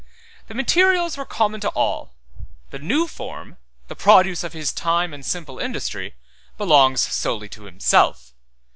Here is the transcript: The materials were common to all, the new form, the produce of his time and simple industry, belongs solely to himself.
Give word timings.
The 0.47 0.55
materials 0.55 1.15
were 1.15 1.25
common 1.27 1.59
to 1.61 1.69
all, 1.69 2.15
the 2.71 2.79
new 2.79 3.05
form, 3.05 3.57
the 3.87 3.95
produce 3.95 4.43
of 4.43 4.51
his 4.51 4.71
time 4.73 5.13
and 5.13 5.23
simple 5.23 5.59
industry, 5.59 6.15
belongs 6.57 7.01
solely 7.01 7.49
to 7.49 7.65
himself. 7.65 8.33